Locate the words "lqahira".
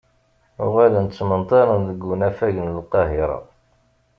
2.77-3.39